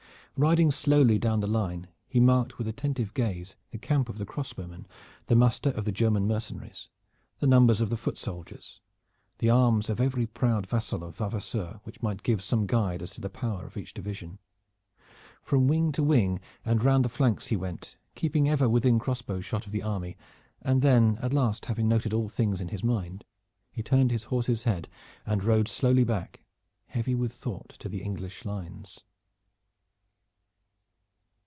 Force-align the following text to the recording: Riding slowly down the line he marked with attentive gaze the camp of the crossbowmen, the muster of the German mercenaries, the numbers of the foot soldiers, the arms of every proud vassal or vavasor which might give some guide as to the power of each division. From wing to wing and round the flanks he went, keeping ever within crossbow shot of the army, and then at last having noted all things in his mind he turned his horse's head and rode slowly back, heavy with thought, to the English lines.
Riding 0.37 0.71
slowly 0.71 1.19
down 1.19 1.41
the 1.41 1.45
line 1.47 1.87
he 2.07 2.19
marked 2.19 2.57
with 2.57 2.67
attentive 2.67 3.13
gaze 3.13 3.55
the 3.69 3.77
camp 3.77 4.09
of 4.09 4.17
the 4.17 4.25
crossbowmen, 4.25 4.87
the 5.27 5.35
muster 5.35 5.69
of 5.69 5.85
the 5.85 5.91
German 5.91 6.25
mercenaries, 6.27 6.89
the 7.37 7.45
numbers 7.45 7.79
of 7.79 7.91
the 7.91 7.97
foot 7.97 8.17
soldiers, 8.17 8.81
the 9.37 9.51
arms 9.51 9.87
of 9.87 10.01
every 10.01 10.25
proud 10.25 10.65
vassal 10.65 11.03
or 11.03 11.11
vavasor 11.11 11.79
which 11.83 12.01
might 12.01 12.23
give 12.23 12.41
some 12.41 12.65
guide 12.65 13.03
as 13.03 13.11
to 13.11 13.21
the 13.21 13.29
power 13.29 13.67
of 13.67 13.77
each 13.77 13.93
division. 13.93 14.39
From 15.43 15.67
wing 15.67 15.91
to 15.91 16.01
wing 16.01 16.39
and 16.65 16.83
round 16.83 17.05
the 17.05 17.09
flanks 17.09 17.47
he 17.47 17.57
went, 17.57 17.95
keeping 18.15 18.49
ever 18.49 18.67
within 18.67 18.97
crossbow 18.97 19.41
shot 19.41 19.67
of 19.67 19.71
the 19.71 19.83
army, 19.83 20.17
and 20.59 20.81
then 20.81 21.19
at 21.21 21.33
last 21.35 21.65
having 21.65 21.87
noted 21.87 22.13
all 22.13 22.29
things 22.29 22.59
in 22.61 22.69
his 22.69 22.83
mind 22.83 23.25
he 23.71 23.83
turned 23.83 24.09
his 24.09 24.23
horse's 24.23 24.63
head 24.63 24.87
and 25.23 25.43
rode 25.43 25.67
slowly 25.67 26.05
back, 26.05 26.41
heavy 26.87 27.13
with 27.13 27.31
thought, 27.33 27.69
to 27.77 27.87
the 27.87 28.01
English 28.01 28.43
lines. 28.43 29.01